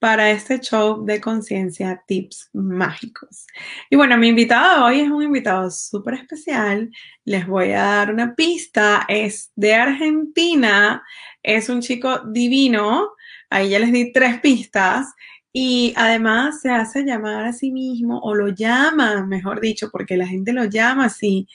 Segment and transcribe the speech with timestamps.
[0.00, 3.46] para este show de conciencia Tips Mágicos.
[3.90, 6.90] Y bueno, mi invitado hoy es un invitado súper especial.
[7.24, 9.04] Les voy a dar una pista.
[9.08, 11.04] Es de Argentina.
[11.42, 13.10] Es un chico divino.
[13.50, 15.06] Ahí ya les di tres pistas.
[15.52, 20.26] Y además se hace llamar a sí mismo, o lo llama, mejor dicho, porque la
[20.26, 21.48] gente lo llama así,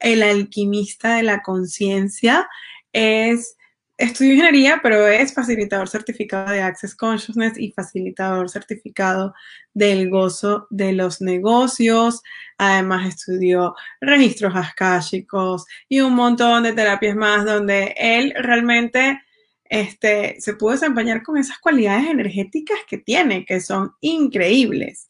[0.00, 2.48] el alquimista de la conciencia.
[2.92, 3.55] Es,
[3.98, 9.34] estudio ingeniería, pero es facilitador certificado de Access Consciousness y facilitador certificado
[9.74, 12.22] del gozo de los negocios.
[12.58, 19.20] Además estudió registros akáshicos y un montón de terapias más donde él realmente
[19.64, 25.08] este, se pudo desempeñar con esas cualidades energéticas que tiene, que son increíbles.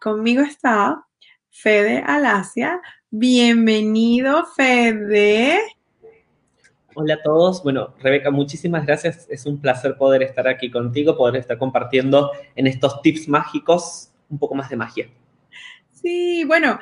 [0.00, 1.04] Conmigo está
[1.50, 2.80] Fede Alasia,
[3.10, 5.77] Bienvenido, Fede.
[7.00, 7.62] Hola a todos.
[7.62, 9.28] Bueno, Rebeca, muchísimas gracias.
[9.30, 14.36] Es un placer poder estar aquí contigo, poder estar compartiendo en estos tips mágicos un
[14.40, 15.08] poco más de magia.
[15.92, 16.80] Sí, bueno,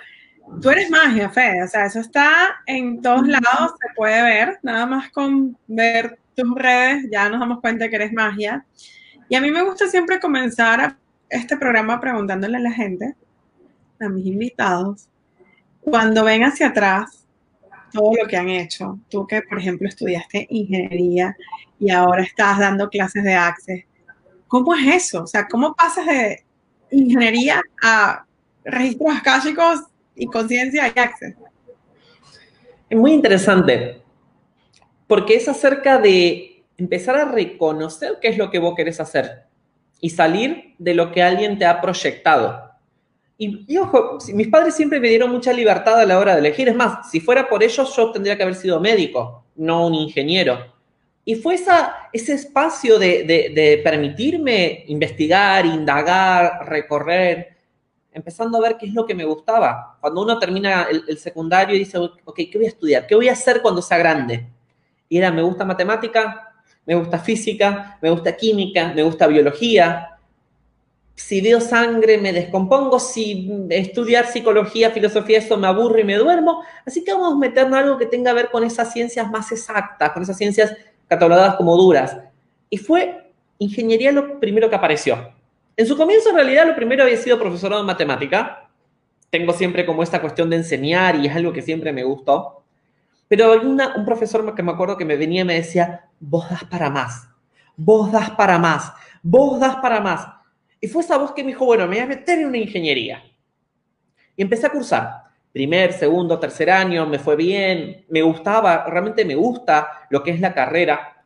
[0.62, 1.62] tú eres magia, Fede.
[1.62, 4.58] O sea, eso está en todos lados, se puede ver.
[4.62, 8.64] Nada más con ver tus redes ya nos damos cuenta que eres magia.
[9.28, 10.97] Y a mí me gusta siempre comenzar
[11.28, 13.14] este programa preguntándole a la gente,
[14.01, 15.11] a mis invitados,
[15.83, 17.26] cuando ven hacia atrás
[17.92, 21.37] todo lo que han hecho, tú que por ejemplo estudiaste ingeniería
[21.79, 23.84] y ahora estás dando clases de Access,
[24.48, 25.23] ¿cómo es eso?
[25.23, 26.45] O sea, ¿cómo pasas de
[26.91, 28.25] ingeniería a
[28.64, 29.80] registros akáshicos
[30.14, 31.35] y conciencia y Access?
[32.89, 34.03] Es muy interesante,
[35.07, 39.47] porque es acerca de empezar a reconocer qué es lo que vos querés hacer
[40.01, 42.66] y salir de lo que alguien te ha proyectado.
[43.39, 46.69] Y, ojo, mis padres siempre me dieron mucha libertad a la hora de elegir.
[46.69, 50.74] Es más, si fuera por ellos, yo tendría que haber sido médico, no un ingeniero.
[51.24, 57.57] Y fue ese espacio de, permitirme investigar, indagar, recorrer,
[58.13, 59.98] empezando a ver qué es lo que me gustaba.
[60.01, 63.07] Cuando uno termina el, el, secundario y dice, ok, ¿qué voy a estudiar?
[63.07, 64.47] ¿Qué voy a hacer cuando sea grande?
[65.08, 66.55] Y era, me gusta matemática,
[66.86, 70.16] me gusta física, me gusta química, me gusta biología,
[71.17, 76.63] si veo sangre me descompongo, si estudiar psicología, filosofía, eso me aburre y me duermo.
[76.85, 80.13] Así que vamos a meternos algo que tenga que ver con esas ciencias más exactas,
[80.13, 80.77] con esas ciencias
[81.09, 82.19] catalogadas como duras.
[82.69, 85.33] Y fue ingeniería lo primero que apareció.
[85.75, 88.69] En su comienzo, en realidad, lo primero había sido profesorado en matemática.
[89.31, 92.63] Tengo siempre como esta cuestión de enseñar y es algo que siempre me gustó.
[93.27, 96.65] Pero hay un profesor que me acuerdo que me venía y me decía, vos das
[96.65, 97.29] para más,
[97.77, 100.36] vos das para más, vos das para más.
[100.81, 103.23] Y fue esa voz que me dijo, bueno, me voy a meter en una ingeniería.
[104.37, 105.23] Y empecé a cursar.
[105.53, 110.41] Primer, segundo, tercer año, me fue bien, me gustaba, realmente me gusta lo que es
[110.41, 111.25] la carrera.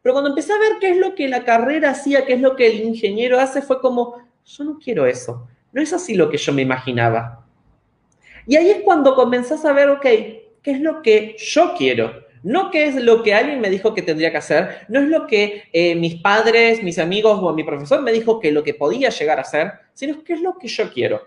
[0.00, 2.56] Pero cuando empecé a ver qué es lo que la carrera hacía, qué es lo
[2.56, 4.14] que el ingeniero hace, fue como,
[4.44, 5.46] yo no quiero eso.
[5.72, 7.44] No es así lo que yo me imaginaba.
[8.46, 12.25] Y ahí es cuando comenzás a ver, ok, ¿qué es lo que yo quiero?
[12.42, 15.26] No qué es lo que alguien me dijo que tendría que hacer, no es lo
[15.26, 19.08] que eh, mis padres, mis amigos o mi profesor me dijo que lo que podía
[19.08, 21.22] llegar a hacer, sino qué es lo que yo quiero.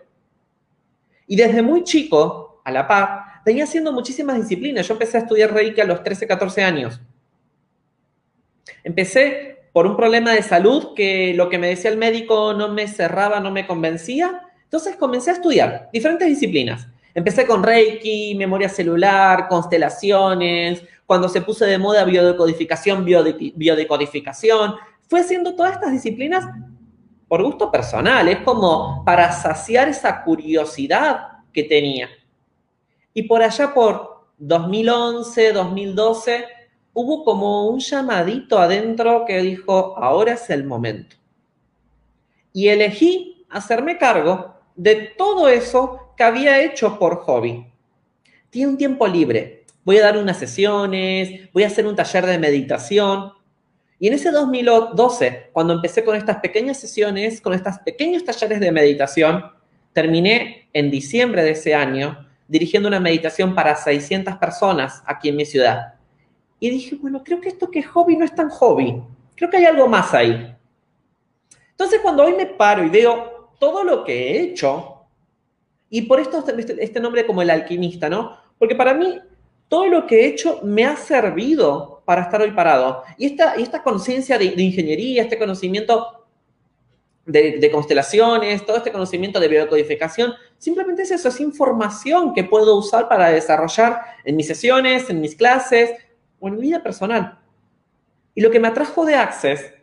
[1.27, 4.87] Y desde muy chico, a la par, venía haciendo muchísimas disciplinas.
[4.87, 7.01] Yo empecé a estudiar Reiki a los 13, 14 años.
[8.83, 12.87] Empecé por un problema de salud que lo que me decía el médico no me
[12.87, 14.41] cerraba, no me convencía.
[14.63, 16.87] Entonces comencé a estudiar diferentes disciplinas.
[17.19, 25.53] Empecé con Reiki, memoria celular, constelaciones, cuando se puso de moda biodecodificación, biodecodificación, fue haciendo
[25.53, 26.45] todas estas disciplinas
[27.27, 32.07] por gusto personal, es como para saciar esa curiosidad que tenía.
[33.13, 36.45] Y por allá por 2011, 2012,
[36.93, 41.17] hubo como un llamadito adentro que dijo, ahora es el momento.
[42.53, 47.65] Y elegí hacerme cargo de todo eso que había hecho por hobby.
[48.49, 52.37] Tiene un tiempo libre, voy a dar unas sesiones, voy a hacer un taller de
[52.37, 53.31] meditación.
[53.99, 58.69] Y en ese 2012, cuando empecé con estas pequeñas sesiones, con estos pequeños talleres de
[58.69, 59.45] meditación,
[59.93, 65.45] terminé en diciembre de ese año dirigiendo una meditación para 600 personas aquí en mi
[65.45, 65.93] ciudad.
[66.59, 69.01] Y dije, bueno, creo que esto que es hobby no es tan hobby.
[69.37, 70.53] Creo que hay algo más ahí.
[71.71, 74.98] Entonces, cuando hoy me paro y veo todo lo que he hecho,
[75.89, 78.37] y por esto este, este nombre como el alquimista, ¿no?
[78.57, 79.19] Porque para mí
[79.69, 83.03] todo lo que he hecho me ha servido para estar hoy parado.
[83.17, 86.25] Y esta, y esta conciencia de, ingeniería, este conocimiento
[87.25, 93.07] de, constelaciones, todo este conocimiento de biocodificación, simplemente es eso, es información que puedo usar
[93.07, 95.91] para desarrollar en mis sesiones, en mis clases
[96.39, 97.37] o en mi vida personal.
[98.33, 99.73] Y lo que me atrajo de Access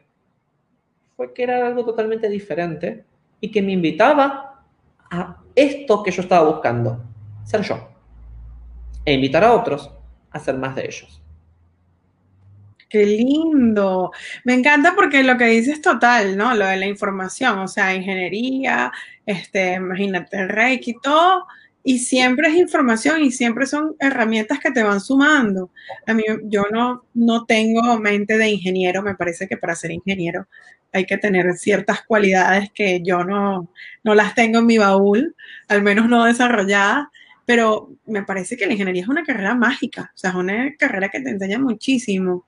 [1.17, 3.05] fue que era algo totalmente diferente
[3.41, 4.64] y que me invitaba
[5.08, 7.03] a esto que yo estaba buscando,
[7.44, 7.88] ser yo,
[9.05, 9.91] e invitar a otros
[10.31, 11.23] a ser más de ellos.
[12.88, 14.12] Qué lindo.
[14.44, 16.55] Me encanta porque lo que dices es total, ¿no?
[16.55, 18.93] Lo de la información, o sea, ingeniería,
[19.25, 21.47] este, imagínate, Reiki, todo,
[21.82, 25.70] y siempre es información y siempre son herramientas que te van sumando.
[26.06, 30.47] A mí, yo no, no tengo mente de ingeniero, me parece que para ser ingeniero
[30.96, 33.70] hay que tener ciertas cualidades que yo no,
[34.02, 35.37] no las tengo en mi baúl,
[35.69, 37.08] al menos no desarrolladas,
[37.44, 41.08] pero me parece que la ingeniería es una carrera mágica, o sea, es una carrera
[41.08, 42.46] que te enseña muchísimo.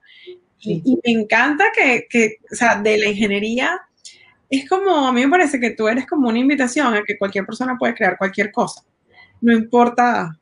[0.60, 3.80] Y, me encanta que, que, o sea, de la ingeniería,
[4.50, 7.46] es como, a mí me parece que tú eres como una invitación a que cualquier
[7.46, 8.82] persona puede crear cualquier cosa.
[9.40, 10.36] No importa,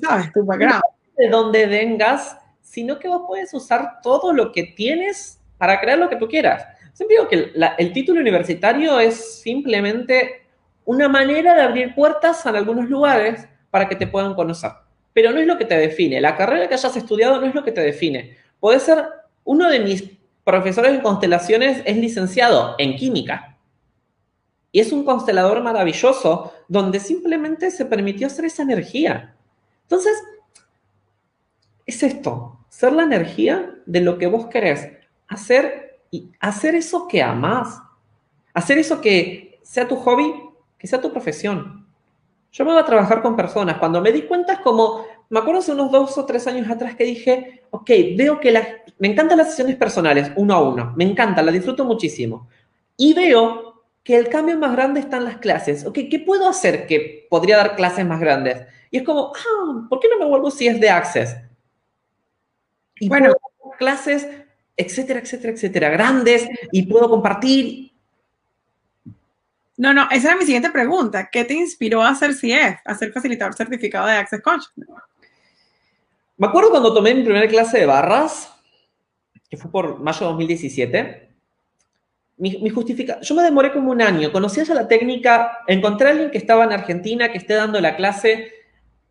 [0.00, 0.32] ¿sabes?
[0.32, 0.80] Tu background.
[1.16, 6.08] de dónde vengas, sino que vos puedes usar todo lo que tienes para crear lo
[6.08, 6.64] que tú quieras.
[6.98, 10.42] Siempre digo que el título universitario es simplemente
[10.84, 14.72] una manera de abrir puertas en algunos lugares para que te puedan conocer.
[15.12, 16.20] Pero no es lo que te define.
[16.20, 18.36] La carrera que hayas estudiado no es lo que te define.
[18.58, 19.04] Puede ser,
[19.44, 20.10] uno de mis
[20.42, 23.56] profesores en constelaciones es licenciado en química.
[24.72, 29.36] Y es un constelador maravilloso donde simplemente se permitió hacer esa energía.
[29.82, 30.20] Entonces,
[31.86, 34.88] es esto, ser la energía de lo que vos querés,
[35.28, 37.80] hacer y hacer eso que amas,
[38.54, 40.32] hacer eso que sea tu hobby,
[40.78, 41.86] que sea tu profesión.
[42.50, 43.78] Yo me voy a trabajar con personas.
[43.78, 46.94] Cuando me di cuenta es como, me acuerdo hace unos dos o tres años atrás
[46.96, 48.66] que dije, ok, veo que las,
[48.98, 52.48] me encantan las sesiones personales, uno a uno, me encanta, las disfruto muchísimo.
[52.96, 55.84] Y veo que el cambio más grande está en las clases.
[55.84, 58.66] Ok, ¿qué puedo hacer que podría dar clases más grandes?
[58.90, 61.36] Y es como, ah, ¿por qué no me vuelvo si es de Access?
[63.00, 63.34] Y bueno,
[63.78, 64.26] clases
[64.78, 67.90] etcétera, etcétera, etcétera, grandes y puedo compartir.
[69.76, 71.28] No, no, esa era mi siguiente pregunta.
[71.30, 74.88] ¿Qué te inspiró a hacer CF, a ser facilitador certificado de Access Consciousness?
[76.36, 78.54] Me acuerdo cuando tomé mi primera clase de barras,
[79.50, 81.28] que fue por mayo de 2017.
[82.36, 86.10] Mi, mi justifica yo me demoré como un año, conocía ya la técnica, encontré a
[86.12, 88.52] alguien que estaba en Argentina, que esté dando la clase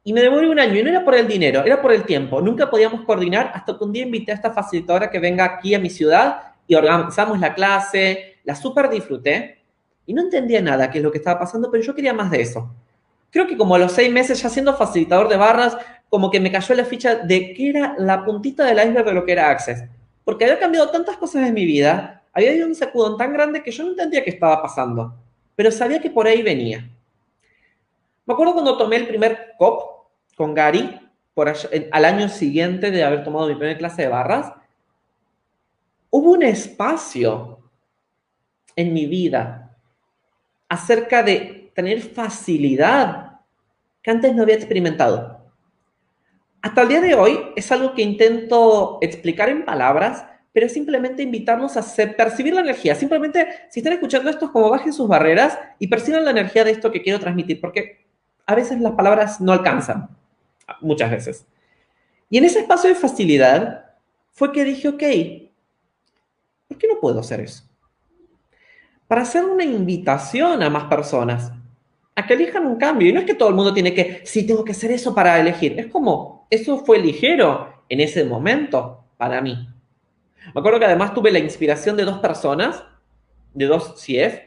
[0.07, 2.39] y me demoré un año, y no era por el dinero, era por el tiempo.
[2.39, 5.79] Nunca podíamos coordinar hasta que un día invité a esta facilitadora que venga aquí a
[5.79, 9.57] mi ciudad y organizamos la clase, la súper disfruté
[10.05, 12.39] y no entendía nada qué es lo que estaba pasando, pero yo quería más de
[12.39, 12.73] eso.
[13.31, 15.77] Creo que como a los seis meses ya siendo facilitador de barras,
[16.07, 19.25] como que me cayó la ficha de que era la puntita del iceberg de lo
[19.25, 19.83] que era Access.
[20.23, 23.71] Porque había cambiado tantas cosas en mi vida, había ido un sacudón tan grande que
[23.71, 25.15] yo no entendía qué estaba pasando,
[25.53, 26.89] pero sabía que por ahí venía.
[28.25, 29.96] Me acuerdo cuando tomé el primer COP,
[30.37, 31.01] con Gary
[31.91, 34.53] al año siguiente de haber tomado mi primera clase de barras,
[36.09, 37.59] hubo un espacio
[38.75, 39.75] en mi vida
[40.69, 43.39] acerca de tener facilidad
[44.01, 45.37] que antes no había experimentado.
[46.61, 51.77] Hasta el día de hoy es algo que intento explicar en palabras, pero simplemente invitarnos
[51.77, 51.83] a
[52.15, 52.95] percibir la energía.
[52.95, 56.71] Simplemente, si están escuchando esto, es como bajen sus barreras y perciban la energía de
[56.71, 58.05] esto que quiero transmitir, porque
[58.45, 60.17] a veces las palabras no alcanzan
[60.81, 61.47] muchas veces.
[62.29, 63.85] Y en ese espacio de facilidad
[64.31, 65.03] fue que dije, ok,
[66.67, 67.63] ¿por qué no puedo hacer eso?
[69.07, 71.51] Para hacer una invitación a más personas
[72.17, 73.07] a que elijan un cambio.
[73.07, 75.39] Y no es que todo el mundo tiene que, sí, tengo que hacer eso para
[75.39, 75.79] elegir.
[75.79, 79.69] Es como, eso fue ligero en ese momento para mí.
[80.53, 82.83] Me acuerdo que además tuve la inspiración de dos personas,
[83.53, 84.46] de dos CIEF,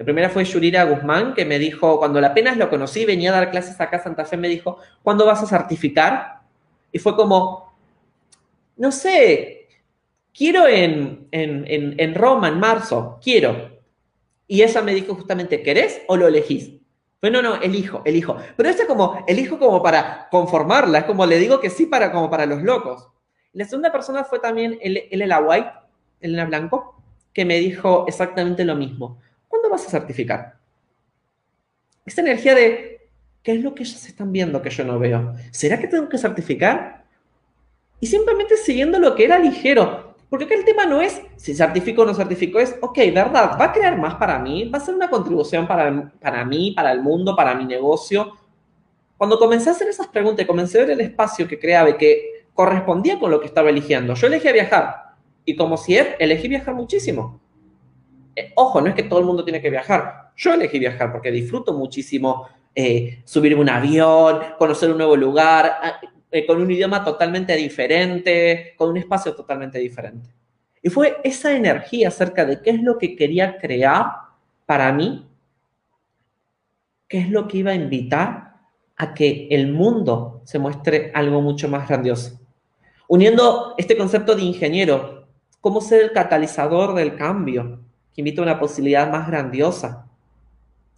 [0.00, 3.50] la primera fue Yurira Guzmán, que me dijo, cuando apenas lo conocí, venía a dar
[3.50, 6.40] clases acá a Santa Fe, me dijo, ¿cuándo vas a certificar?
[6.90, 7.74] Y fue como,
[8.78, 9.68] no sé,
[10.32, 13.78] quiero en, en, Roma, en marzo, quiero.
[14.46, 16.80] Y ella me dijo justamente, ¿querés o lo elegís?
[17.20, 18.38] Bueno, no, elijo, elijo.
[18.56, 22.30] Pero es como, elijo como para conformarla, es como le digo que sí para, como
[22.30, 23.06] para los locos.
[23.52, 25.70] La segunda persona fue también Elena White,
[26.22, 27.02] Elena Blanco,
[27.34, 29.18] que me dijo exactamente lo mismo.
[29.70, 30.58] ¿Cuándo vas a certificar?
[32.04, 33.08] Esta energía de,
[33.40, 35.32] ¿qué es lo que ellos están viendo que yo no veo?
[35.52, 37.04] ¿Será que tengo que certificar?
[38.00, 40.16] Y simplemente siguiendo lo que era ligero.
[40.28, 43.56] Porque acá el tema no es si certifico o no certifico, es, ok, ¿verdad?
[43.60, 44.68] ¿Va a crear más para mí?
[44.68, 48.32] ¿Va a ser una contribución para, para mí, para el mundo, para mi negocio?
[49.16, 52.46] Cuando comencé a hacer esas preguntas, comencé a ver el espacio que creaba y que
[52.54, 54.14] correspondía con lo que estaba eligiendo.
[54.14, 57.40] Yo elegí viajar y como si elegí viajar muchísimo.
[58.40, 60.32] Eh, ojo, no es que todo el mundo tiene que viajar.
[60.34, 65.78] Yo elegí viajar porque disfruto muchísimo eh, subirme un avión, conocer un nuevo lugar,
[66.30, 70.30] eh, con un idioma totalmente diferente, con un espacio totalmente diferente.
[70.82, 74.06] Y fue esa energía acerca de qué es lo que quería crear
[74.64, 75.28] para mí,
[77.08, 78.54] qué es lo que iba a invitar
[78.96, 82.40] a que el mundo se muestre algo mucho más grandioso.
[83.06, 85.26] Uniendo este concepto de ingeniero,
[85.60, 87.80] cómo ser el catalizador del cambio,
[88.20, 90.06] invita a una posibilidad más grandiosa,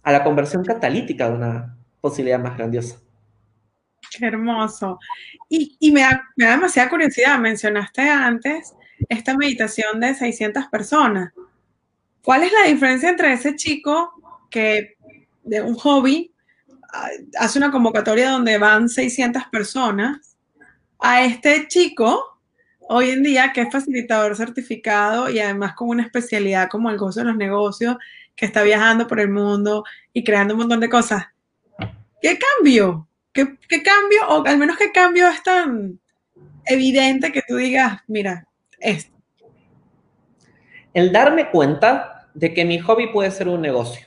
[0.03, 2.97] a la conversión catalítica de una posibilidad más grandiosa.
[4.11, 4.99] Qué hermoso.
[5.49, 8.73] Y, me, da, demasiada curiosidad, mencionaste antes
[9.09, 11.33] esta meditación de 600 personas.
[12.21, 14.13] ¿Cuál es la diferencia entre ese chico
[14.49, 14.97] que
[15.43, 16.33] de un hobby
[16.93, 20.37] ah, hace una convocatoria donde van 600 personas
[20.99, 22.32] a este chico
[22.89, 27.21] hoy en día que es facilitador certificado y además con una especialidad como el gozo
[27.21, 27.97] de los negocios,
[28.35, 31.25] que está viajando por el mundo y creando un montón de cosas?
[32.21, 33.07] ¿Qué cambio?
[33.31, 33.45] ¿Qué,
[33.83, 35.99] cambio, o al menos qué cambio es tan
[36.65, 38.47] evidente que tú digas, mira,
[38.79, 39.11] esto?
[40.93, 44.05] El darme cuenta de que mi hobby puede ser un negocio.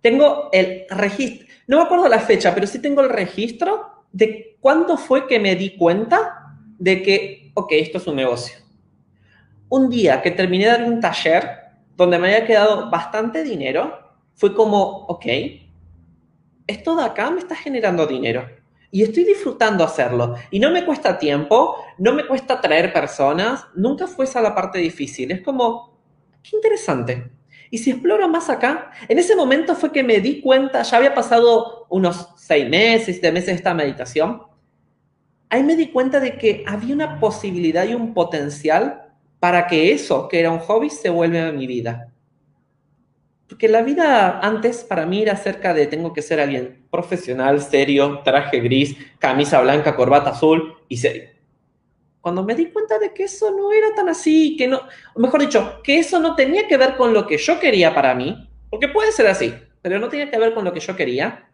[0.00, 4.96] Tengo el registro, no me acuerdo la fecha, pero sí tengo el registro de cuándo
[4.96, 8.56] fue que me di cuenta de que, ok, esto es un negocio.
[9.68, 11.48] Un día que terminé de dar un taller
[11.96, 13.98] donde me había quedado bastante dinero,
[14.34, 15.26] fue como, ok,
[16.66, 18.46] esto de acá me está generando dinero
[18.90, 20.34] y estoy disfrutando hacerlo.
[20.50, 24.78] Y no me cuesta tiempo, no me cuesta traer personas, nunca fue esa la parte
[24.78, 25.30] difícil.
[25.30, 25.98] Es como,
[26.42, 27.30] qué interesante.
[27.70, 31.14] Y si exploro más acá, en ese momento fue que me di cuenta, ya había
[31.14, 34.42] pasado unos seis meses, siete meses de esta meditación,
[35.50, 39.08] ahí me di cuenta de que había una posibilidad y un potencial
[39.40, 42.12] para que eso, que era un hobby, se vuelva a mi vida.
[43.48, 48.20] Porque la vida antes para mí era acerca de tengo que ser alguien profesional, serio,
[48.24, 51.30] traje gris, camisa blanca, corbata azul y serio.
[52.20, 54.82] Cuando me di cuenta de que eso no era tan así, que no,
[55.16, 58.48] mejor dicho, que eso no tenía que ver con lo que yo quería para mí,
[58.68, 59.52] porque puede ser así,
[59.82, 61.50] pero no tenía que ver con lo que yo quería,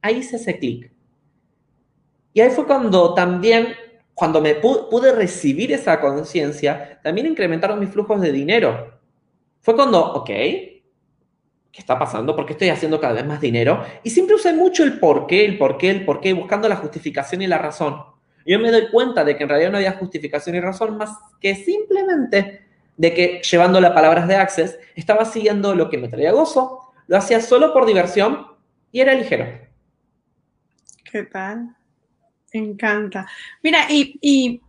[0.00, 0.90] ahí hice ese clic.
[2.32, 3.74] Y ahí fue cuando también,
[4.14, 9.00] cuando me pude recibir esa conciencia, también incrementaron mis flujos de dinero.
[9.60, 10.80] Fue cuando, ok, ¿qué
[11.72, 12.34] está pasando?
[12.34, 13.84] ¿Por qué estoy haciendo cada vez más dinero?
[14.02, 16.76] Y siempre usé mucho el por qué, el por qué, el por qué, buscando la
[16.76, 18.02] justificación y la razón.
[18.46, 21.10] Yo me doy cuenta de que en realidad no había justificación y razón más
[21.40, 26.32] que simplemente de que llevando las palabras de Access estaba siguiendo lo que me traía
[26.32, 28.46] gozo, lo hacía solo por diversión
[28.92, 29.46] y era ligero.
[31.10, 31.76] ¿Qué tal?
[32.52, 33.26] Encanta.
[33.62, 34.60] Mira, y, y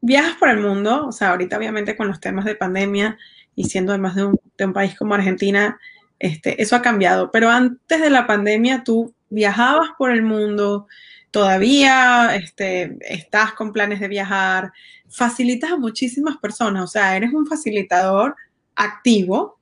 [0.00, 3.18] viajas por el mundo, o sea, ahorita obviamente con los temas de pandemia
[3.54, 5.78] y siendo además de un, de un país como Argentina,
[6.18, 10.86] este, eso ha cambiado, pero antes de la pandemia tú viajabas por el mundo,
[11.30, 14.72] todavía este, estás con planes de viajar,
[15.08, 18.36] facilitas a muchísimas personas, o sea, eres un facilitador
[18.74, 19.58] activo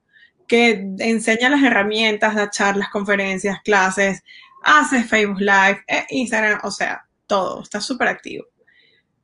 [0.47, 4.23] que enseña las herramientas, da charlas, conferencias, clases,
[4.63, 8.47] haces Facebook Live, eh, Instagram, o sea, todo, estás súper activo.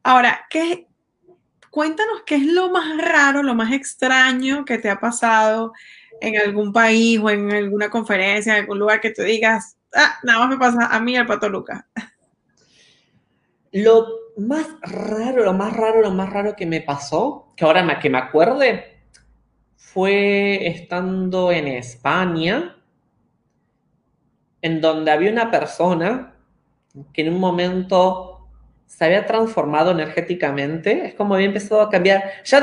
[0.02, 0.88] Ahora, ¿qué,
[1.71, 5.73] cuéntanos qué es lo más raro, lo más extraño que te ha pasado
[6.21, 10.40] en algún país o en alguna conferencia, en algún lugar que tú digas, ah, nada
[10.40, 11.85] más me pasa a mí el Pato Lucas?
[13.73, 18.11] Lo más raro, lo más raro, lo más raro que me pasó, que ahora que
[18.11, 19.04] me acuerde,
[19.76, 22.76] fue estando en España,
[24.62, 26.39] en donde había una persona
[27.12, 28.49] que en un momento
[28.87, 32.62] se había transformado energéticamente, es como había empezado a cambiar, ya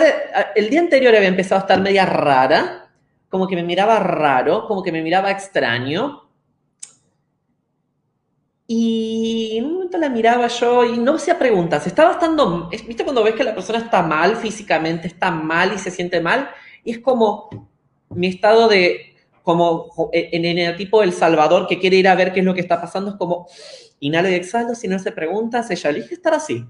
[0.55, 2.89] el día anterior había empezado a estar media rara,
[3.29, 6.23] como que me miraba raro, como que me miraba extraño.
[8.67, 11.87] Y en un momento la miraba yo y no hacía preguntas.
[11.87, 15.91] Estaba estando, ¿viste cuando ves que la persona está mal físicamente, está mal y se
[15.91, 16.49] siente mal?
[16.83, 17.69] Y es como
[18.09, 19.16] mi estado de,
[19.47, 22.59] como en el tipo del Salvador que quiere ir a ver qué es lo que
[22.59, 23.47] está pasando, es como
[24.01, 26.65] inhalo y exhalo, si no se pregunta, ella elige estar así.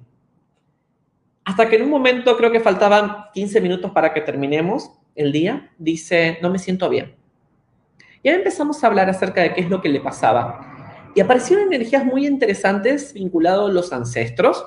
[1.44, 5.72] Hasta que en un momento, creo que faltaban 15 minutos para que terminemos, el día,
[5.80, 7.16] dice, no me siento bien.
[8.22, 11.10] Y ahora empezamos a hablar acerca de qué es lo que le pasaba.
[11.16, 14.64] Y aparecieron energías muy interesantes vinculados a los ancestros,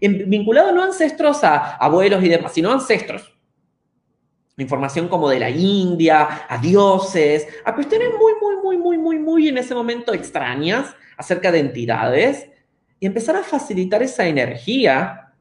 [0.00, 3.32] vinculado no ancestros a abuelos y demás, sino ancestros,
[4.58, 9.48] información como de la India, a dioses, a cuestiones muy, muy, muy, muy, muy, muy
[9.48, 12.48] en ese momento extrañas acerca de entidades
[13.00, 15.32] y empezar a facilitar esa energía,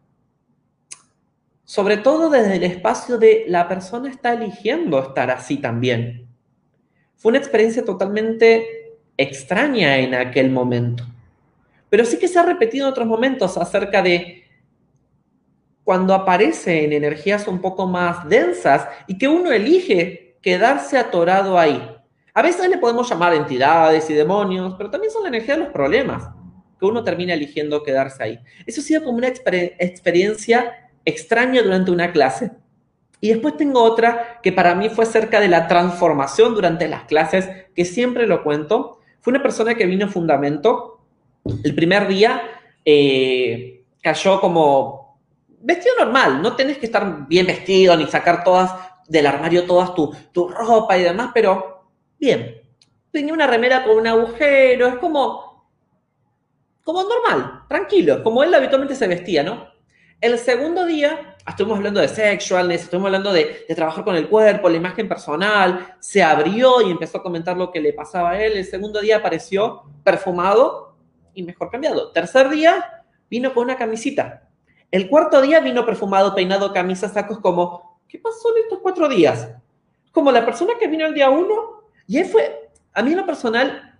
[1.66, 6.28] sobre todo desde el espacio de la persona está eligiendo estar así también.
[7.18, 11.06] Fue una experiencia totalmente extraña en aquel momento,
[11.90, 14.41] pero sí que se ha repetido en otros momentos acerca de
[15.92, 21.86] cuando aparece en energías un poco más densas y que uno elige quedarse atorado ahí.
[22.34, 25.74] A veces le podemos llamar entidades y demonios, pero también son la energía de los
[25.74, 26.30] problemas,
[26.80, 28.40] que uno termina eligiendo quedarse ahí.
[28.66, 32.52] Eso ha sido como una experiencia extraña durante una clase.
[33.20, 37.50] Y después tengo otra que para mí fue cerca de la transformación durante las clases,
[37.76, 39.02] que siempre lo cuento.
[39.20, 41.02] Fue una persona que vino a Fundamento.
[41.66, 42.44] El primer día
[42.86, 45.01] eh, cayó como
[45.64, 48.72] vestido normal, no tenés que estar bien vestido ni sacar todas
[49.08, 51.86] del armario todas tu, tu ropa y demás, pero
[52.18, 52.62] bien.
[53.12, 55.68] Tenía una remera con un agujero, es como,
[56.82, 59.70] como normal, tranquilo, como él habitualmente se vestía, ¿no?
[60.22, 64.70] El segundo día, estuvimos hablando de sexualness, estuvimos hablando de, de, trabajar con el cuerpo,
[64.70, 68.56] la imagen personal, se abrió y empezó a comentar lo que le pasaba a él.
[68.56, 70.96] El segundo día apareció perfumado
[71.34, 72.12] y mejor cambiado.
[72.12, 74.51] Tercer día, vino con una camisita
[74.92, 79.50] el cuarto día vino perfumado, peinado, camisa, sacos, como, ¿qué pasó en estos cuatro días?
[80.12, 83.26] Como la persona que vino el día uno, y él fue, a mí en lo
[83.26, 83.96] personal,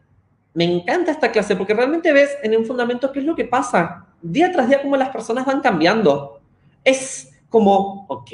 [0.54, 4.06] me encanta esta clase porque realmente ves en un fundamento qué es lo que pasa,
[4.22, 6.42] día tras día, cómo las personas van cambiando.
[6.84, 8.32] Es como, ok,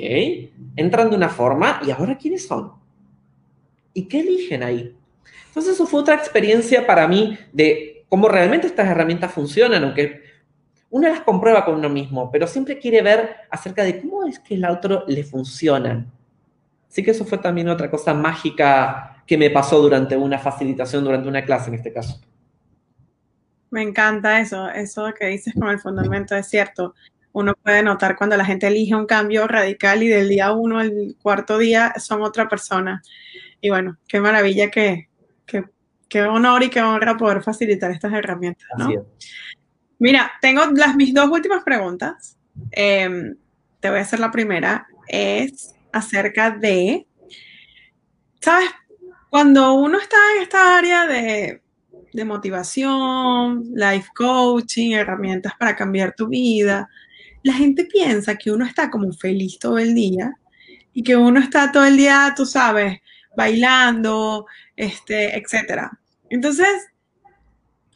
[0.75, 2.73] entran de una forma y ahora quiénes son.
[3.93, 4.95] ¿Y qué eligen ahí?
[5.47, 10.21] Entonces eso fue otra experiencia para mí de cómo realmente estas herramientas funcionan, aunque
[10.89, 14.55] uno las comprueba con uno mismo, pero siempre quiere ver acerca de cómo es que
[14.55, 16.05] el otro le funciona.
[16.89, 21.27] Así que eso fue también otra cosa mágica que me pasó durante una facilitación, durante
[21.27, 22.21] una clase en este caso.
[23.69, 26.95] Me encanta eso, eso que dices con el fundamento es cierto.
[27.33, 31.15] Uno puede notar cuando la gente elige un cambio radical y del día uno al
[31.21, 33.03] cuarto día son otra persona.
[33.59, 35.09] Y bueno, qué maravilla que,
[36.07, 38.67] qué honor y qué honra poder facilitar estas herramientas.
[38.77, 38.89] ¿no?
[39.99, 42.37] Mira, tengo las mis dos últimas preguntas.
[42.71, 43.35] Em,
[43.79, 44.87] te voy a hacer la primera.
[45.07, 47.07] Es acerca de,
[48.39, 48.69] ¿sabes?
[49.29, 51.61] Cuando uno está en esta área de,
[52.13, 56.89] de motivación, life coaching, herramientas para cambiar tu vida,
[57.43, 60.31] la gente piensa que uno está como feliz todo el día
[60.93, 62.99] y que uno está todo el día, tú sabes,
[63.35, 65.43] bailando, este.
[66.29, 66.87] Entonces,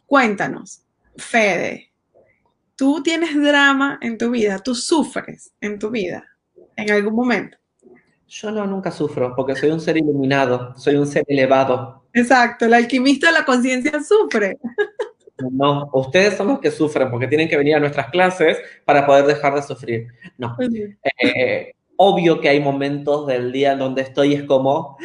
[0.06, 0.84] cuéntanos,
[1.18, 1.91] Fede,
[2.82, 6.26] tú tienes drama en tu vida, tú sufres en tu vida
[6.76, 7.56] en algún momento.
[8.28, 12.06] Yo no, nunca sufro, porque soy un ser iluminado, soy un ser elevado.
[12.12, 14.58] Exacto, el alquimista de la conciencia sufre.
[15.52, 19.28] No, ustedes son los que sufren, porque tienen que venir a nuestras clases para poder
[19.28, 20.08] dejar de sufrir.
[20.40, 20.58] No.
[21.24, 24.98] Eh, obvio que hay momentos del día en donde estoy es como,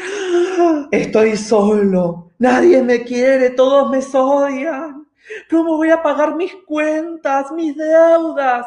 [0.58, 0.88] ¡Ah!
[0.92, 4.95] estoy solo, nadie me quiere, todos me odian.
[5.50, 8.66] ¿Cómo voy a pagar mis cuentas, mis deudas?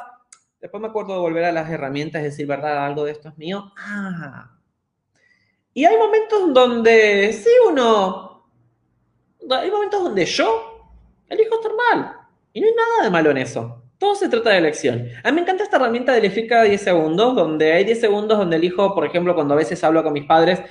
[0.59, 2.85] Después me acuerdo de volver a las herramientas y decir, ¿verdad?
[2.85, 3.71] Algo de esto es mío.
[3.77, 4.51] Ah.
[5.73, 8.51] Y hay momentos donde sí uno,
[9.49, 10.91] hay momentos donde yo
[11.29, 12.15] elijo estar mal.
[12.51, 13.83] Y no hay nada de malo en eso.
[13.97, 15.07] Todo se trata de elección.
[15.23, 18.37] A mí me encanta esta herramienta de elegir cada 10 segundos, donde hay 10 segundos
[18.37, 20.61] donde elijo, por ejemplo, cuando a veces hablo con mis padres,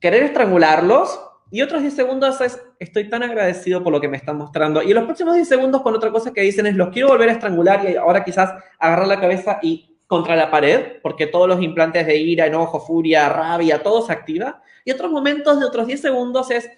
[0.00, 4.36] querer estrangularlos y otros 10 segundos es, estoy tan agradecido por lo que me están
[4.36, 4.82] mostrando.
[4.82, 7.32] Y los próximos 10 segundos con otra cosa que dicen es, los quiero volver a
[7.32, 12.06] estrangular y ahora quizás agarrar la cabeza y contra la pared, porque todos los implantes
[12.06, 14.60] de ira, enojo, furia, rabia, todo se activa.
[14.84, 16.68] Y otros momentos de otros 10 segundos es,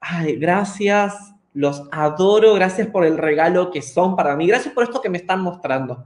[0.00, 5.00] ay, gracias, los adoro, gracias por el regalo que son para mí, gracias por esto
[5.00, 6.04] que me están mostrando.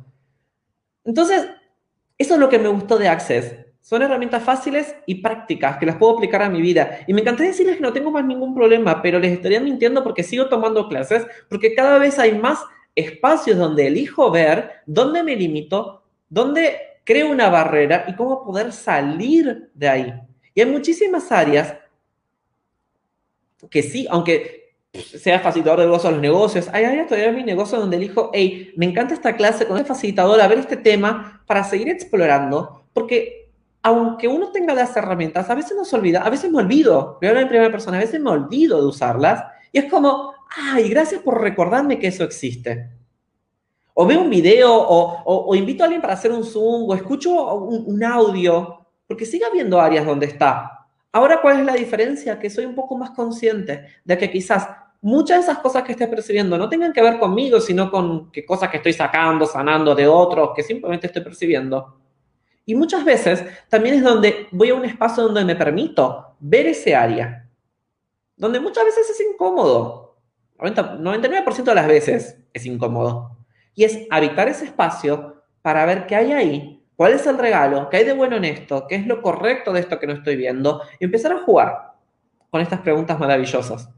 [1.05, 1.47] Entonces,
[2.17, 3.57] eso es lo que me gustó de Access.
[3.83, 7.01] Son herramientas fáciles y prácticas que las puedo aplicar a mi vida.
[7.09, 10.23] Y me encantaría decirles que no tengo más ningún problema, pero les estaría mintiendo porque
[10.23, 12.61] sigo tomando clases, porque cada vez hay más
[12.95, 19.71] espacios donde elijo ver dónde me limito, dónde creo una barrera y cómo poder salir
[19.75, 20.15] de ahí.
[20.55, 21.77] Y hay muchísimas áreas
[23.69, 27.81] que sí, aunque sea facilitador de a los negocios, hay áreas todavía en mi negocio
[27.81, 31.65] donde elijo, hey, me encanta esta clase con el facilitador, a ver este tema para
[31.65, 33.42] seguir explorando, porque
[33.83, 37.27] aunque uno tenga las herramientas, a veces no se olvida, a veces me olvido, voy
[37.27, 40.89] a hablar en primera persona, a veces me olvido de usarlas y es como, ay,
[40.89, 42.91] gracias por recordarme que eso existe.
[43.95, 48.03] O veo un video o, invito a alguien para hacer un Zoom o escucho un,
[48.05, 50.87] audio, porque sigue habiendo áreas donde está.
[51.11, 52.39] Ahora, ¿cuál es la diferencia?
[52.39, 54.67] Que soy un poco más consciente de que quizás
[55.03, 58.47] muchas de esas cosas que estés percibiendo no tengan que ver conmigo, sino con que
[58.47, 62.02] cosas que estoy sacando, sanando de otros, que simplemente estoy percibiendo.
[62.65, 66.95] Y muchas veces también es donde voy a un espacio donde me permito ver ese
[66.95, 67.49] área,
[68.37, 70.17] donde muchas veces es incómodo.
[70.59, 73.37] 99% de las veces es incómodo.
[73.75, 77.99] Y es habitar ese espacio para ver qué hay ahí, cuál es el regalo, qué
[77.99, 80.83] hay de bueno en esto, qué es lo correcto de esto que no estoy viendo,
[81.01, 81.95] y empezar a jugar
[82.51, 83.89] con estas preguntas maravillosas.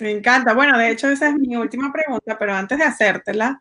[0.00, 0.54] Me encanta.
[0.54, 3.60] Bueno, de hecho esa es mi última pregunta, pero antes de hacértela,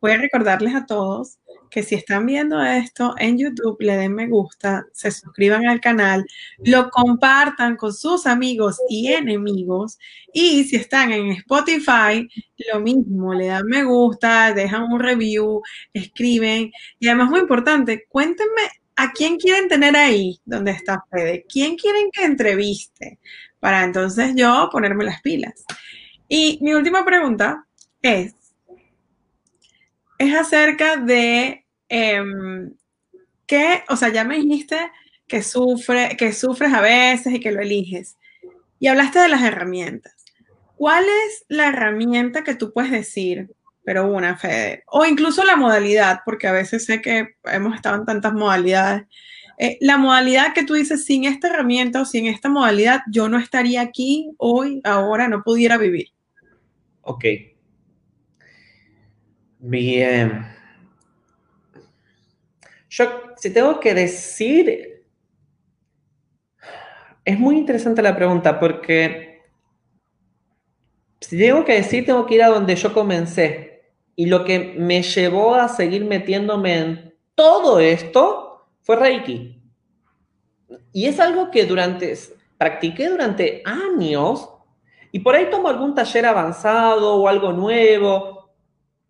[0.00, 1.38] voy a recordarles a todos
[1.74, 6.24] que si están viendo esto en YouTube, le den me gusta, se suscriban al canal,
[6.58, 9.98] lo compartan con sus amigos y enemigos.
[10.32, 12.28] Y si están en Spotify,
[12.72, 16.70] lo mismo, le dan me gusta, dejan un review, escriben.
[17.00, 18.62] Y además, muy importante, cuéntenme
[18.94, 23.18] a quién quieren tener ahí donde está Fede, quién quieren que entreviste,
[23.58, 25.64] para entonces yo ponerme las pilas.
[26.28, 27.66] Y mi última pregunta
[28.00, 28.32] es,
[30.18, 31.63] es acerca de
[31.96, 32.74] Em,
[33.46, 34.76] que, o sea, ya me dijiste
[35.28, 38.16] que, sufre, que sufres a veces y que lo eliges.
[38.80, 40.12] Y hablaste de las herramientas.
[40.74, 43.54] ¿Cuál es la herramienta que tú puedes decir,
[43.84, 44.82] pero una, Fede?
[44.88, 49.04] O incluso la modalidad, porque a veces sé que hemos estado en tantas modalidades.
[49.58, 53.38] Eh, la modalidad que tú dices, sin esta herramienta o sin esta modalidad, yo no
[53.38, 56.08] estaría aquí hoy, ahora, no pudiera vivir.
[57.02, 57.24] Ok.
[59.60, 60.53] Bien.
[62.96, 65.04] Yo, si tengo que decir,
[67.24, 69.42] es muy interesante la pregunta porque
[71.20, 73.82] si tengo que decir, tengo que ir a donde yo comencé.
[74.14, 79.60] Y lo que me llevó a seguir metiéndome en todo esto fue Reiki.
[80.92, 82.16] Y es algo que durante,
[82.56, 84.48] practiqué durante años
[85.10, 88.54] y por ahí tomo algún taller avanzado o algo nuevo,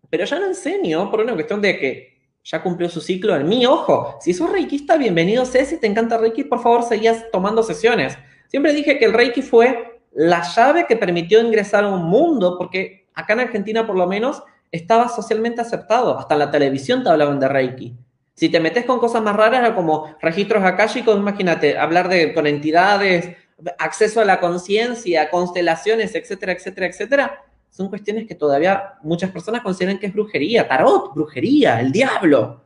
[0.09, 2.14] pero ya no enseño por una cuestión de que
[2.45, 3.65] ya cumplió su ciclo en mí.
[3.65, 8.17] Ojo, si sos reikista, bienvenido sé, si te encanta Reiki, por favor, seguías tomando sesiones.
[8.47, 13.07] Siempre dije que el Reiki fue la llave que permitió ingresar a un mundo, porque
[13.15, 16.17] acá en Argentina, por lo menos, estaba socialmente aceptado.
[16.19, 17.95] Hasta en la televisión te hablaban de Reiki.
[18.35, 23.35] Si te metes con cosas más raras, como registros akáshicos, imagínate, hablar de, con entidades,
[23.79, 27.41] acceso a la conciencia, constelaciones, etcétera, etcétera, etcétera
[27.75, 32.61] son cuestiones que todavía muchas personas consideran que es brujería, tarot, brujería, el diablo.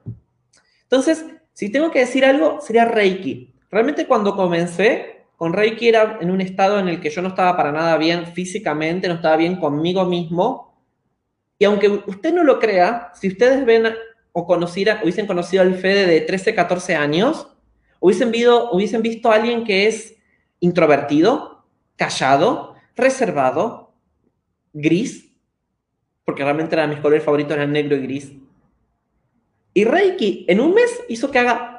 [0.83, 3.51] Entonces, si tengo que decir algo, sería Reiki.
[3.71, 7.57] Realmente cuando comencé con Reiki era en un estado en el que yo no estaba
[7.57, 10.77] para nada bien físicamente, no estaba bien conmigo mismo.
[11.57, 13.87] Y aunque usted no lo crea, si ustedes ven
[14.31, 17.47] o conociera, hubiesen conocido al Fede de 13, 14 años,
[17.99, 18.31] hubiesen,
[18.71, 20.15] hubiesen visto a alguien que es
[20.59, 23.88] introvertido, callado, reservado,
[24.81, 25.31] gris,
[26.25, 28.33] porque realmente eran mis colores favoritos eran negro y gris.
[29.73, 31.77] Y Reiki en un mes hizo que haga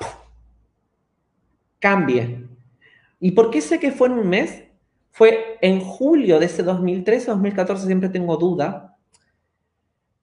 [1.78, 2.46] cambie.
[3.18, 4.64] ¿Y por qué sé que fue en un mes?
[5.10, 8.96] Fue en julio de ese 2013, 2014, siempre tengo duda,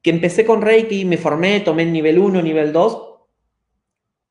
[0.02, 3.16] que empecé con Reiki, me formé, tomé el nivel 1, nivel 2,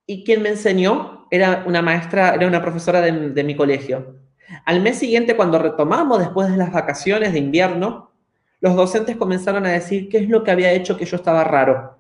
[0.07, 4.17] y quien me enseñó era una maestra, era una profesora de, de mi colegio.
[4.65, 8.06] Al mes siguiente, cuando retomamos después de las vacaciones de invierno,
[8.61, 11.97] los docentes comenzaron a decir qué es lo que había hecho que yo estaba raro.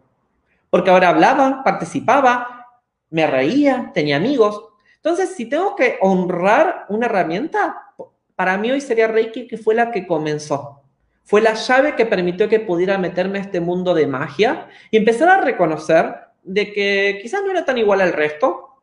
[0.70, 2.66] Porque ahora hablaba, participaba,
[3.10, 4.64] me reía, tenía amigos.
[4.96, 7.92] Entonces, si tengo que honrar una herramienta,
[8.34, 10.82] para mí hoy sería Reiki, que fue la que comenzó.
[11.24, 15.28] Fue la llave que permitió que pudiera meterme a este mundo de magia y empezar
[15.28, 18.80] a reconocer de que quizás no era tan igual al resto,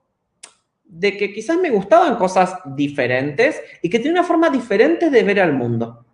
[0.84, 5.40] de que quizás me gustaban cosas diferentes y que tenía una forma diferente de ver
[5.40, 6.06] al mundo.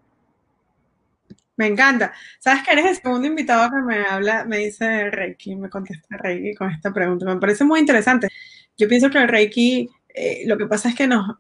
[1.60, 2.14] Me encanta.
[2.40, 6.56] ¿Sabes que eres el segundo invitado que me habla, me dice Reiki, me contesta Reiki
[6.56, 7.26] con esta pregunta?
[7.26, 8.30] Me parece muy interesante.
[8.78, 11.36] Yo pienso que el Reiki, eh, lo que pasa es que nos,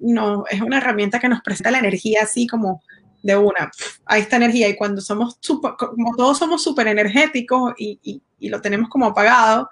[0.50, 2.84] es una herramienta que nos presenta la energía así como
[3.24, 3.72] de una,
[4.08, 4.68] a esta energía.
[4.68, 9.70] Y cuando somos super, como todos somos súper energéticos y, y, lo tenemos como apagado,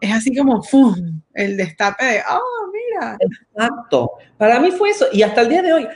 [0.00, 1.20] es así como ¡fum!
[1.34, 3.18] el destape de, oh, mira.
[3.20, 4.12] Exacto.
[4.38, 5.04] Para mí fue eso.
[5.12, 5.86] Y hasta el día de hoy,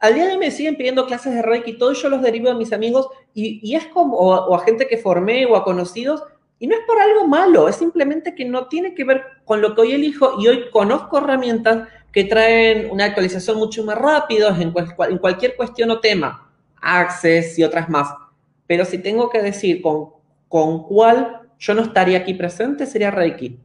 [0.00, 2.50] al día de hoy me siguen pidiendo clases de Reiki y todo, yo los derivo
[2.50, 6.22] a mis amigos y, es como, o, a gente que formé o a conocidos,
[6.60, 9.74] y no es por algo malo, es simplemente que no tiene que ver con lo
[9.74, 14.74] que hoy elijo y hoy conozco herramientas que traen una actualización mucho más rápido en,
[15.10, 18.08] en cualquier cuestión o tema, Access y otras más.
[18.66, 20.10] Pero si tengo que decir con,
[20.48, 23.58] con cuál yo no estaría aquí presente, sería Reiki.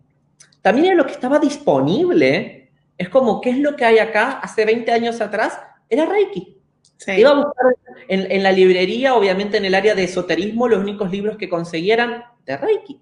[0.62, 4.40] También era lo que estaba disponible Es como, ¿qué es lo que hay acá?
[4.40, 6.58] Hace 20 años atrás era Reiki.
[6.98, 7.12] Sí.
[7.14, 7.76] Iba a buscar
[8.08, 12.24] en, en, la librería, obviamente en el área de esoterismo, los únicos libros que consiguieran
[12.46, 13.00] de Reiki.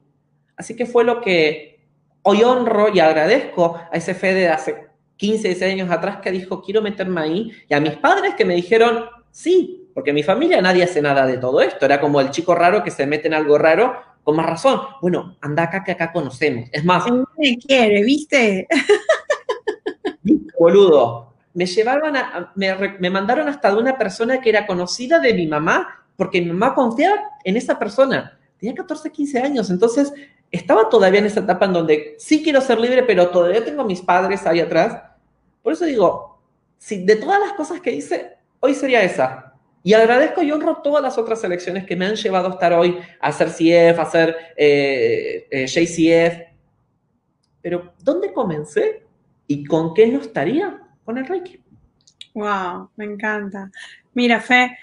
[0.58, 1.72] Así que fue lo que
[2.24, 6.62] hoy honro y agradezco a ese Fede de hace 15, 16 años atrás que dijo,
[6.62, 10.62] quiero meterme ahí, y a mis padres que me dijeron, sí, porque en mi familia
[10.62, 11.86] nadie hace nada de todo esto.
[11.86, 14.82] Era como el chico raro que se mete en algo raro, con más razón.
[15.02, 16.70] Bueno, anda acá que acá conocemos.
[16.72, 17.06] Es más.
[17.38, 18.68] Me quiere, ¿viste?
[20.60, 21.31] Boludo.
[21.54, 22.54] Me llevaron a.
[22.56, 26.74] Me, mandaron hasta de una persona que era conocida de mi mamá, porque mi mamá
[26.74, 28.38] confiaba en esa persona.
[28.58, 29.70] Tenía 14, 15 años.
[29.70, 30.14] Entonces,
[30.52, 34.02] estaba todavía en esa etapa en donde sí quiero ser libre, pero todavía tengo mis
[34.02, 35.02] padres ahí atrás.
[35.62, 36.42] Por eso digo,
[36.78, 39.52] si de todas las cosas que hice, hoy sería esa.
[39.84, 43.00] Y agradezco y honro todas las otras elecciones que me han llevado a estar hoy
[43.20, 46.52] a hacer CF, a hacer eh, eh, JCF.
[47.62, 49.04] Pero, ¿dónde comencé?
[49.48, 50.80] ¿Y con qué no estaría?
[51.06, 51.62] Con el Reiki.
[52.34, 53.70] Wow, me encanta.
[54.14, 54.78] Mira, Fe,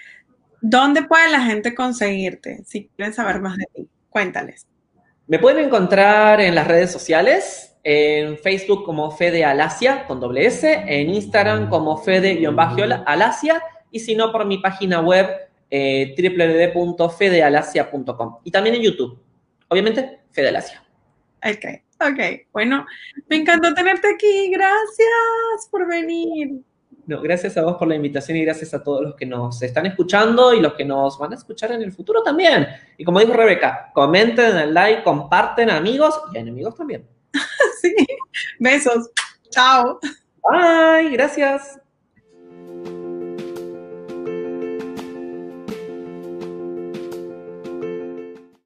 [0.61, 3.89] ¿dónde puede la gente conseguirte si quieren saber más de ti?
[4.09, 4.67] Cuéntales.
[5.27, 10.83] Me pueden encontrar en las redes sociales, en Facebook como Fede Alasia con doble S,
[10.87, 15.27] en Instagram como Fede-Alasia y si no por mi página web
[15.69, 19.19] eh, www.fedealasia.com y también en YouTube.
[19.67, 20.83] Obviamente, Fedelasia.
[21.43, 21.65] Ok,
[21.99, 22.47] ok.
[22.51, 22.85] Bueno,
[23.27, 24.49] me encantó tenerte aquí.
[24.51, 26.61] Gracias por venir.
[27.09, 29.87] No, gracias a vos por la invitación y gracias a todos los que nos están
[29.87, 32.67] escuchando y los que nos van a escuchar en el futuro también.
[32.99, 37.07] Y como dijo Rebeca, comenten, den like, comparten amigos y enemigos también.
[37.81, 37.95] sí.
[38.59, 39.09] Besos.
[39.49, 39.99] Chao.
[40.43, 41.09] Bye.
[41.09, 41.79] Gracias.